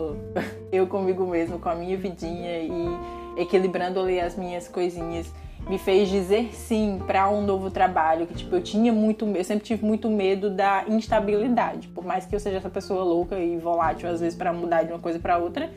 eu 0.72 0.86
comigo 0.86 1.26
mesmo, 1.26 1.58
com 1.58 1.68
a 1.68 1.74
minha 1.74 1.96
vidinha 1.96 2.60
e 2.60 2.86
equilibrando 3.36 4.00
ali 4.00 4.18
as 4.18 4.36
minhas 4.36 4.66
coisinhas 4.66 5.30
me 5.68 5.78
fez 5.78 6.08
dizer 6.08 6.54
sim 6.54 7.00
para 7.06 7.28
um 7.28 7.42
novo 7.42 7.70
trabalho 7.70 8.26
que 8.26 8.34
tipo 8.34 8.54
eu 8.54 8.62
tinha 8.62 8.92
muito 8.92 9.26
eu 9.26 9.44
sempre 9.44 9.64
tive 9.64 9.84
muito 9.84 10.08
medo 10.08 10.48
da 10.48 10.84
instabilidade. 10.86 11.88
Por 11.88 12.04
mais 12.04 12.24
que 12.24 12.34
eu 12.34 12.40
seja 12.40 12.58
essa 12.58 12.70
pessoa 12.70 13.02
louca 13.02 13.38
e 13.38 13.56
volátil 13.58 14.08
às 14.08 14.20
vezes 14.20 14.38
para 14.38 14.52
mudar 14.52 14.84
de 14.84 14.92
uma 14.92 15.00
coisa 15.00 15.18
para 15.18 15.38
outra 15.38 15.70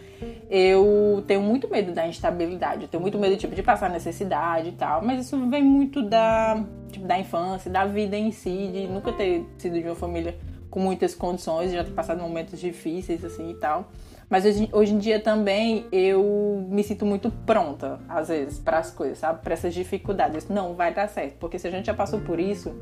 eu 0.49 1.23
tenho 1.27 1.41
muito 1.41 1.67
medo 1.69 1.91
da 1.91 2.07
instabilidade. 2.07 2.83
Eu 2.83 2.87
tenho 2.87 3.01
muito 3.01 3.17
medo 3.17 3.35
tipo 3.35 3.55
de 3.55 3.63
passar 3.63 3.89
necessidade 3.89 4.69
e 4.69 4.71
tal. 4.73 5.03
Mas 5.03 5.25
isso 5.25 5.49
vem 5.49 5.63
muito 5.63 6.03
da 6.03 6.63
tipo, 6.91 7.05
da 7.05 7.19
infância 7.19 7.71
da 7.71 7.85
vida 7.85 8.15
em 8.15 8.31
si 8.31 8.69
de 8.71 8.87
nunca 8.87 9.11
ter 9.11 9.43
sido 9.57 9.79
de 9.79 9.85
uma 9.85 9.95
família 9.95 10.37
com 10.69 10.79
muitas 10.79 11.15
condições 11.15 11.71
já 11.71 11.83
ter 11.83 11.91
passado 11.91 12.21
momentos 12.21 12.59
difíceis 12.59 13.25
assim 13.25 13.49
e 13.49 13.55
tal 13.55 13.89
mas 14.29 14.45
hoje, 14.45 14.69
hoje 14.71 14.93
em 14.93 14.97
dia 14.99 15.19
também 15.19 15.87
eu 15.91 16.63
me 16.69 16.83
sinto 16.83 17.05
muito 17.05 17.31
pronta, 17.45 17.99
às 18.07 18.27
vezes, 18.27 18.59
para 18.59 18.77
as 18.77 18.91
coisas, 18.91 19.17
sabe? 19.17 19.41
Para 19.41 19.53
essas 19.53 19.73
dificuldades. 19.73 20.47
Não, 20.47 20.75
vai 20.75 20.93
dar 20.93 21.07
certo. 21.07 21.37
Porque 21.39 21.57
se 21.57 21.67
a 21.67 21.71
gente 21.71 21.87
já 21.87 21.93
passou 21.93 22.19
por 22.21 22.39
isso, 22.39 22.75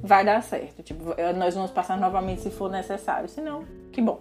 vai 0.00 0.24
dar 0.24 0.40
certo. 0.42 0.82
Tipo, 0.82 1.14
nós 1.36 1.54
vamos 1.54 1.72
passar 1.72 1.98
novamente 1.98 2.42
se 2.42 2.50
for 2.50 2.70
necessário. 2.70 3.28
Se 3.28 3.40
não, 3.40 3.64
que 3.90 4.00
bom. 4.00 4.20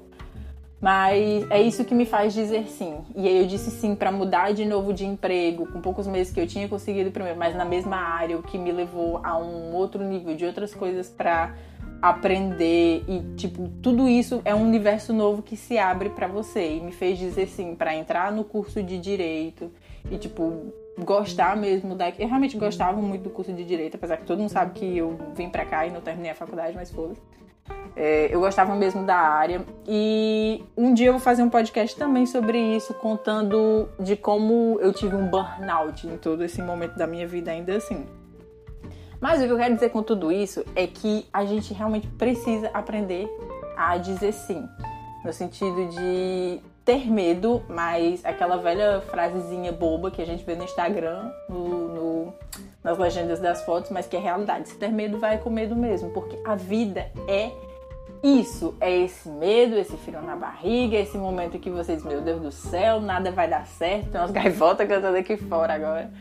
Mas 0.82 1.46
é 1.52 1.62
isso 1.62 1.86
que 1.86 1.94
me 1.94 2.08
faz 2.08 2.34
dizer 2.34 2.66
sim. 2.68 2.98
E 3.16 3.28
aí 3.28 3.38
eu 3.38 3.46
disse 3.46 3.70
sim 3.70 3.94
para 3.94 4.12
mudar 4.12 4.52
de 4.52 4.66
novo 4.66 4.92
de 4.92 5.06
emprego, 5.06 5.68
com 5.68 5.80
poucos 5.80 6.08
meses 6.08 6.34
que 6.34 6.40
eu 6.40 6.48
tinha 6.48 6.68
conseguido 6.68 7.12
primeiro, 7.12 7.38
mas 7.38 7.56
na 7.56 7.64
mesma 7.64 7.98
área, 7.98 8.36
o 8.36 8.42
que 8.42 8.58
me 8.58 8.72
levou 8.72 9.20
a 9.24 9.38
um 9.38 9.76
outro 9.76 10.04
nível 10.04 10.36
de 10.36 10.44
outras 10.44 10.74
coisas 10.74 11.08
para 11.08 11.54
aprender 12.02 13.04
e 13.08 13.22
tipo 13.36 13.70
tudo 13.82 14.08
isso 14.08 14.42
é 14.44 14.56
um 14.56 14.64
universo 14.64 15.14
novo 15.14 15.42
que 15.42 15.56
se 15.56 15.78
abre 15.78 16.10
para 16.10 16.28
você 16.28 16.78
e 16.78 16.82
me 16.82 16.92
fez 16.92 17.20
dizer 17.20 17.48
sim 17.48 17.76
para 17.76 17.96
entrar 17.96 18.32
no 18.32 18.44
curso 18.44 18.82
de 18.82 18.98
direito 18.98 19.72
e 20.10 20.18
tipo 20.18 20.74
gostar 20.98 21.56
mesmo 21.56 21.96
da 21.96 22.10
eu 22.10 22.28
realmente 22.28 22.58
gostava 22.58 23.00
muito 23.00 23.24
do 23.24 23.30
curso 23.30 23.54
de 23.54 23.64
direito 23.64 23.96
apesar 23.96 24.18
que 24.18 24.26
todo 24.26 24.40
mundo 24.40 24.50
sabe 24.50 24.74
que 24.74 24.98
eu 24.98 25.18
vim 25.36 25.50
para 25.50 25.64
cá 25.64 25.86
e 25.86 25.92
não 25.92 26.02
terminei 26.02 26.32
a 26.32 26.36
faculdade 26.36 26.76
mas 26.76 26.90
foda 26.90 27.14
é, 27.96 28.34
eu 28.34 28.40
gostava 28.40 28.74
mesmo 28.76 29.06
da 29.06 29.18
área 29.18 29.64
e 29.88 30.64
um 30.76 30.94
dia 30.94 31.08
eu 31.08 31.14
vou 31.14 31.22
fazer 31.22 31.44
um 31.44 31.50
podcast 31.50 31.96
também 31.96 32.26
sobre 32.26 32.58
isso 32.58 32.94
contando 32.96 33.88
de 34.00 34.16
como 34.16 34.80
eu 34.82 34.92
tive 34.92 35.16
um 35.16 35.28
burnout 35.28 36.08
em 36.08 36.18
todo 36.18 36.44
esse 36.44 36.62
momento 36.62 36.98
da 36.98 37.06
minha 37.06 37.28
vida 37.28 37.52
ainda 37.52 37.76
assim 37.76 38.06
mas 39.22 39.40
o 39.40 39.46
que 39.46 39.52
eu 39.52 39.58
quero 39.58 39.76
dizer 39.76 39.90
com 39.90 40.02
tudo 40.02 40.32
isso 40.32 40.66
é 40.76 40.88
que 40.88 41.28
a 41.32 41.46
gente 41.46 41.74
realmente 41.74 42.08
precisa 42.08 42.72
aprender 42.74 43.30
a 43.78 43.96
dizer 43.98 44.34
sim. 44.34 44.68
No 45.24 45.32
sentido 45.32 45.88
de 45.90 46.60
ter 46.84 47.10
medo, 47.10 47.62
mas 47.70 48.26
aquela 48.26 48.58
velha 48.58 49.02
frasezinha 49.02 49.72
boba 49.72 50.10
que 50.10 50.22
a 50.22 50.26
gente 50.26 50.44
vê 50.44 50.56
no 50.56 50.64
Instagram, 50.64 51.32
no, 51.48 51.88
no, 51.88 52.34
nas 52.84 52.98
legendas 52.98 53.40
das 53.40 53.64
fotos, 53.64 53.92
mas 53.92 54.08
que 54.08 54.18
é 54.18 54.20
realidade. 54.20 54.70
Se 54.70 54.76
ter 54.78 54.92
medo, 54.92 55.20
vai 55.20 55.38
com 55.38 55.52
medo 55.52 55.76
mesmo, 55.76 56.10
porque 56.10 56.40
a 56.44 56.56
vida 56.56 57.12
é 57.28 57.52
isso, 58.24 58.76
é 58.82 58.92
esse 58.92 59.30
medo, 59.30 59.76
esse 59.76 59.96
frio 59.98 60.22
na 60.22 60.36
barriga, 60.36 60.98
esse 60.98 61.18
momento 61.18 61.60
que 61.60 61.70
você 61.70 61.96
diz, 61.96 62.04
meu 62.04 62.22
Deus 62.22 62.42
do 62.42 62.52
céu, 62.52 63.00
nada 63.00 63.32
vai 63.32 63.48
dar 63.48 63.68
certo, 63.68 64.10
tem 64.10 64.20
umas 64.20 64.32
gaivotas 64.32 64.88
cantando 64.88 65.18
aqui 65.18 65.38
fora 65.38 65.76
agora. 65.76 66.12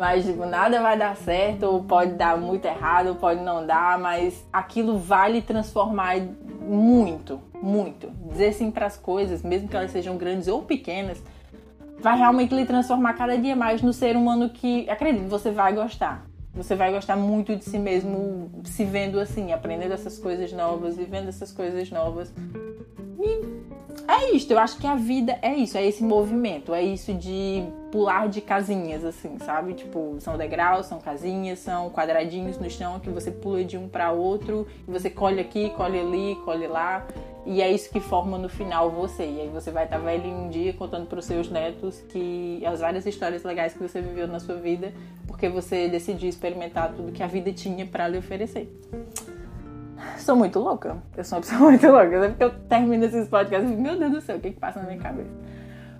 Mas, 0.00 0.24
tipo, 0.24 0.46
nada 0.46 0.80
vai 0.80 0.96
dar 0.96 1.14
certo, 1.14 1.64
ou 1.64 1.84
pode 1.84 2.14
dar 2.14 2.38
muito 2.38 2.64
errado, 2.64 3.08
ou 3.08 3.14
pode 3.16 3.42
não 3.42 3.66
dar, 3.66 3.98
mas 3.98 4.42
aquilo 4.50 4.96
vai 4.96 5.30
lhe 5.30 5.42
transformar 5.42 6.16
muito, 6.62 7.38
muito. 7.60 8.08
Dizer 8.30 8.54
sim 8.54 8.70
para 8.70 8.86
as 8.86 8.96
coisas, 8.96 9.42
mesmo 9.42 9.68
que 9.68 9.76
elas 9.76 9.90
sejam 9.90 10.16
grandes 10.16 10.48
ou 10.48 10.62
pequenas, 10.62 11.22
vai 11.98 12.16
realmente 12.16 12.54
lhe 12.54 12.64
transformar 12.64 13.12
cada 13.12 13.36
dia 13.36 13.54
mais 13.54 13.82
no 13.82 13.92
ser 13.92 14.16
humano 14.16 14.48
que, 14.48 14.88
acredito, 14.88 15.28
você 15.28 15.50
vai 15.50 15.74
gostar. 15.74 16.24
Você 16.54 16.74
vai 16.74 16.90
gostar 16.90 17.16
muito 17.16 17.54
de 17.54 17.66
si 17.66 17.78
mesmo 17.78 18.50
se 18.64 18.86
vendo 18.86 19.20
assim, 19.20 19.52
aprendendo 19.52 19.92
essas 19.92 20.18
coisas 20.18 20.50
novas, 20.50 20.96
vivendo 20.96 21.28
essas 21.28 21.52
coisas 21.52 21.90
novas. 21.90 22.32
E 23.22 23.44
é 24.10 24.34
isso, 24.34 24.50
eu 24.50 24.58
acho 24.58 24.78
que 24.78 24.86
a 24.86 24.94
vida 24.94 25.38
é 25.42 25.54
isso, 25.54 25.76
é 25.76 25.86
esse 25.86 26.02
movimento, 26.02 26.72
é 26.72 26.82
isso 26.82 27.12
de 27.12 27.68
pular 27.90 28.28
de 28.28 28.40
casinhas, 28.40 29.04
assim, 29.04 29.38
sabe? 29.38 29.74
Tipo, 29.74 30.16
são 30.20 30.36
degraus, 30.36 30.86
são 30.86 31.00
casinhas, 31.00 31.58
são 31.58 31.90
quadradinhos 31.90 32.58
no 32.58 32.70
chão 32.70 33.00
que 33.00 33.10
você 33.10 33.30
pula 33.30 33.64
de 33.64 33.76
um 33.76 33.88
para 33.88 34.10
outro 34.12 34.66
você 34.86 35.08
colhe 35.08 35.40
aqui, 35.40 35.70
colhe 35.70 35.98
ali, 35.98 36.36
colhe 36.44 36.66
lá. 36.66 37.06
E 37.46 37.62
é 37.62 37.70
isso 37.70 37.90
que 37.90 38.00
forma 38.00 38.36
no 38.36 38.48
final 38.48 38.90
você. 38.90 39.24
E 39.24 39.40
aí 39.40 39.48
você 39.48 39.70
vai 39.70 39.84
estar 39.84 39.98
tá 39.98 40.04
velho 40.04 40.28
um 40.28 40.48
dia 40.48 40.72
contando 40.74 41.06
para 41.06 41.18
os 41.18 41.24
seus 41.24 41.48
netos 41.48 42.00
que 42.08 42.62
as 42.66 42.80
várias 42.80 43.06
histórias 43.06 43.42
legais 43.42 43.72
que 43.72 43.78
você 43.78 44.00
viveu 44.00 44.28
na 44.28 44.38
sua 44.38 44.56
vida, 44.56 44.92
porque 45.26 45.48
você 45.48 45.88
decidiu 45.88 46.28
experimentar 46.28 46.92
tudo 46.92 47.12
que 47.12 47.22
a 47.22 47.26
vida 47.26 47.52
tinha 47.52 47.86
para 47.86 48.08
lhe 48.08 48.18
oferecer 48.18 48.70
sou 50.18 50.36
muito 50.36 50.58
louca. 50.58 50.96
Eu 51.16 51.24
sou 51.24 51.38
uma 51.38 51.42
pessoa 51.42 51.60
muito 51.70 51.86
louca. 51.86 52.20
Sempre 52.20 52.36
que 52.36 52.44
eu 52.44 52.50
termino 52.68 53.04
esses 53.04 53.28
podcasts, 53.28 53.70
meu 53.70 53.98
Deus 53.98 54.12
do 54.12 54.20
céu, 54.20 54.36
o 54.36 54.40
que, 54.40 54.50
que 54.50 54.60
passa 54.60 54.80
na 54.80 54.86
minha 54.86 55.00
cabeça? 55.00 55.30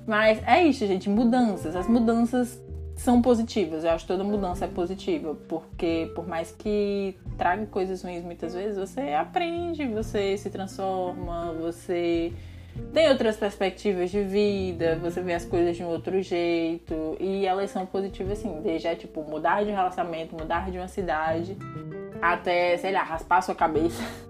Mas 0.07 0.43
é 0.47 0.63
isso, 0.65 0.87
gente. 0.87 1.09
Mudanças. 1.09 1.77
As 1.77 1.87
mudanças 1.89 2.63
são 2.97 3.23
positivas. 3.23 3.85
Eu 3.85 3.91
acho 3.91 4.05
que 4.05 4.09
toda 4.13 4.23
mudança 4.23 4.65
é 4.65 4.69
positiva. 4.69 5.35
Porque 5.49 6.11
por 6.15 6.27
mais 6.27 6.53
que 6.53 7.17
traga 7.39 7.67
coisas 7.67 8.03
ruins 8.03 8.25
muitas 8.25 8.55
vezes, 8.55 8.77
você 8.77 9.13
aprende, 9.13 9.87
você 9.87 10.37
se 10.37 10.51
transforma, 10.51 11.55
você 11.61 12.33
tem 12.93 13.09
outras 13.09 13.37
perspectivas 13.37 14.11
de 14.11 14.23
vida, 14.23 14.97
você 14.97 15.21
vê 15.21 15.35
as 15.35 15.45
coisas 15.45 15.77
de 15.77 15.83
um 15.83 15.89
outro 15.89 16.21
jeito. 16.23 17.17
E 17.19 17.47
elas 17.47 17.71
são 17.71 17.87
positivas, 17.87 18.39
assim, 18.39 18.61
desde 18.63 18.89
é, 18.89 18.95
tipo, 18.95 19.23
mudar 19.23 19.65
de 19.65 19.71
relacionamento, 19.71 20.37
mudar 20.37 20.71
de 20.71 20.79
uma 20.79 20.89
cidade 20.89 21.57
até, 22.21 22.77
sei 22.77 22.93
lá, 22.93 23.03
raspar 23.03 23.43
sua 23.43 23.55
cabeça. 23.55 24.03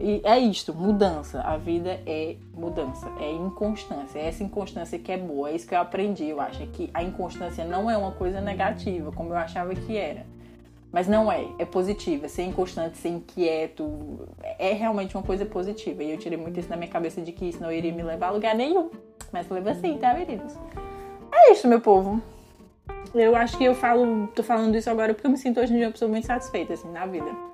E 0.00 0.20
é 0.24 0.38
isto, 0.38 0.74
mudança. 0.74 1.40
A 1.40 1.56
vida 1.56 2.00
é 2.06 2.36
mudança, 2.54 3.10
é 3.18 3.30
inconstância. 3.30 4.18
É 4.18 4.28
essa 4.28 4.42
inconstância 4.42 4.98
que 4.98 5.10
é 5.10 5.16
boa. 5.16 5.50
É 5.50 5.54
isso 5.54 5.66
que 5.66 5.74
eu 5.74 5.80
aprendi, 5.80 6.28
eu 6.28 6.40
acho. 6.40 6.66
Que 6.68 6.90
a 6.92 7.02
inconstância 7.02 7.64
não 7.64 7.90
é 7.90 7.96
uma 7.96 8.12
coisa 8.12 8.40
negativa, 8.40 9.10
como 9.12 9.30
eu 9.30 9.36
achava 9.36 9.74
que 9.74 9.96
era. 9.96 10.26
Mas 10.92 11.06
não 11.06 11.30
é, 11.30 11.46
é 11.58 11.64
positiva. 11.64 12.28
Ser 12.28 12.42
inconstante, 12.42 12.98
ser 12.98 13.10
inquieto, 13.10 14.28
é 14.58 14.72
realmente 14.72 15.16
uma 15.16 15.22
coisa 15.22 15.46
positiva. 15.46 16.02
E 16.02 16.10
eu 16.10 16.18
tirei 16.18 16.38
muito 16.38 16.58
isso 16.58 16.68
na 16.68 16.76
minha 16.76 16.90
cabeça 16.90 17.20
de 17.20 17.32
que 17.32 17.46
isso 17.46 17.62
não 17.62 17.70
iria 17.70 17.92
me 17.92 18.02
levar 18.02 18.28
a 18.28 18.30
lugar 18.30 18.54
nenhum. 18.54 18.90
Mas 19.32 19.48
leva 19.48 19.74
sim, 19.74 19.96
tá, 19.98 20.12
meninos? 20.12 20.54
É 21.32 21.52
isso, 21.52 21.68
meu 21.68 21.80
povo. 21.80 22.20
Eu 23.14 23.34
acho 23.34 23.56
que 23.56 23.64
eu 23.64 23.74
falo, 23.74 24.28
tô 24.28 24.42
falando 24.42 24.76
isso 24.76 24.90
agora 24.90 25.14
porque 25.14 25.26
eu 25.26 25.30
me 25.30 25.36
sinto 25.36 25.60
hoje 25.60 25.72
em 25.72 25.76
dia 25.76 25.86
uma 25.86 25.92
pessoa 25.92 26.08
muito 26.08 26.26
satisfeita, 26.26 26.74
assim, 26.74 26.90
na 26.90 27.06
vida. 27.06 27.49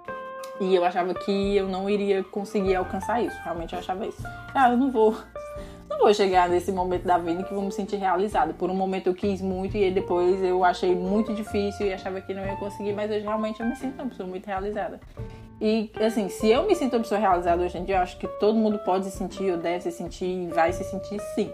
E 0.60 0.74
eu 0.74 0.84
achava 0.84 1.12
que 1.14 1.56
eu 1.56 1.68
não 1.68 1.88
iria 1.88 2.24
conseguir 2.24 2.74
alcançar 2.74 3.22
isso. 3.22 3.36
Realmente 3.42 3.72
eu 3.72 3.78
achava 3.78 4.06
isso. 4.06 4.22
Ah, 4.54 4.70
eu 4.70 4.76
não 4.76 4.90
vou. 4.90 5.16
Não 5.88 5.98
vou 5.98 6.12
chegar 6.12 6.48
nesse 6.48 6.72
momento 6.72 7.04
da 7.04 7.16
vida 7.16 7.44
que 7.44 7.54
vou 7.54 7.62
me 7.62 7.70
sentir 7.70 7.94
realizada. 7.96 8.52
Por 8.52 8.68
um 8.68 8.74
momento 8.74 9.06
eu 9.06 9.14
quis 9.14 9.40
muito 9.40 9.76
e 9.76 9.88
depois 9.88 10.42
eu 10.42 10.64
achei 10.64 10.96
muito 10.96 11.32
difícil 11.32 11.86
e 11.86 11.92
achava 11.92 12.20
que 12.20 12.34
não 12.34 12.44
ia 12.44 12.56
conseguir, 12.56 12.92
mas 12.92 13.08
hoje 13.08 13.20
realmente 13.20 13.60
eu 13.60 13.66
me 13.66 13.76
sinto 13.76 13.94
uma 13.94 14.08
pessoa 14.08 14.28
muito 14.28 14.44
realizada. 14.44 15.00
E 15.60 15.88
assim, 16.04 16.28
se 16.28 16.48
eu 16.48 16.66
me 16.66 16.74
sinto 16.74 16.94
uma 16.94 17.02
pessoa 17.02 17.20
realizada 17.20 17.62
hoje 17.62 17.78
em 17.78 17.84
dia, 17.84 17.96
eu 17.96 18.00
acho 18.00 18.18
que 18.18 18.26
todo 18.40 18.58
mundo 18.58 18.80
pode 18.80 19.04
se 19.04 19.12
sentir, 19.12 19.52
ou 19.52 19.58
deve 19.58 19.84
se 19.84 19.92
sentir, 19.92 20.26
e 20.26 20.48
vai 20.48 20.72
se 20.72 20.82
sentir 20.82 21.20
sim. 21.36 21.52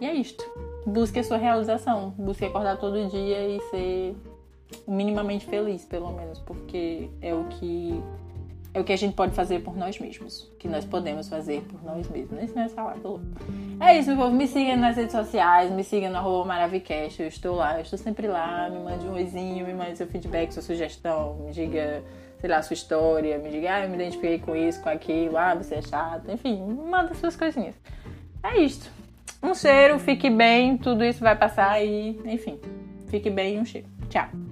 E 0.00 0.06
é 0.06 0.12
isto 0.12 0.44
busque 0.86 1.18
a 1.18 1.24
sua 1.24 1.36
realização, 1.36 2.14
busque 2.16 2.44
acordar 2.44 2.78
todo 2.78 3.08
dia 3.08 3.48
e 3.48 3.60
ser 3.70 4.16
minimamente 4.86 5.46
feliz, 5.46 5.84
pelo 5.84 6.12
menos, 6.12 6.38
porque 6.40 7.08
é 7.20 7.34
o 7.34 7.44
que 7.44 8.02
é 8.76 8.80
o 8.80 8.84
que 8.84 8.92
a 8.92 8.96
gente 8.96 9.14
pode 9.14 9.34
fazer 9.34 9.60
por 9.60 9.74
nós 9.74 9.98
mesmos, 9.98 10.52
que 10.58 10.68
nós 10.68 10.84
podemos 10.84 11.30
fazer 11.30 11.62
por 11.62 11.82
nós 11.82 12.06
mesmos. 12.10 12.42
Esse 12.42 12.54
não 12.54 12.90
é 12.90 12.94
louco. 13.02 13.24
É 13.80 13.98
isso, 13.98 14.10
meu 14.10 14.18
povo. 14.18 14.36
Me 14.36 14.46
siga 14.46 14.76
nas 14.76 14.96
redes 14.96 15.12
sociais, 15.12 15.72
me 15.72 15.82
siga 15.82 16.10
no 16.10 16.18
arroba 16.18 16.46
Maravicast. 16.46 17.22
Eu 17.22 17.28
estou 17.28 17.56
lá, 17.56 17.76
eu 17.76 17.82
estou 17.82 17.98
sempre 17.98 18.26
lá. 18.26 18.68
Me 18.68 18.78
mande 18.80 19.06
um 19.06 19.14
oizinho, 19.14 19.64
me 19.64 19.72
mande 19.72 19.96
seu 19.96 20.06
feedback, 20.06 20.52
sua 20.52 20.62
sugestão, 20.62 21.36
me 21.36 21.52
diga, 21.52 22.04
sei 22.38 22.50
lá, 22.50 22.60
sua 22.60 22.74
história, 22.74 23.38
me 23.38 23.50
diga, 23.50 23.76
ah, 23.76 23.84
eu 23.84 23.88
me 23.88 23.94
identifiquei 23.94 24.38
com 24.38 24.54
isso, 24.54 24.82
com 24.82 24.90
aquilo, 24.90 25.38
ah, 25.38 25.54
você 25.54 25.76
é 25.76 25.82
chato, 25.82 26.30
enfim, 26.30 26.62
manda 26.62 27.14
suas 27.14 27.34
coisinhas. 27.34 27.74
É 28.42 28.58
isto. 28.58 28.90
Um 29.42 29.54
cheiro, 29.54 29.98
fique 29.98 30.28
bem, 30.28 30.76
tudo 30.76 31.02
isso 31.02 31.20
vai 31.20 31.34
passar 31.34 31.82
e, 31.82 32.20
enfim, 32.26 32.60
fique 33.08 33.30
bem 33.30 33.56
e 33.56 33.58
um 33.58 33.64
cheiro. 33.64 33.86
Tchau. 34.10 34.45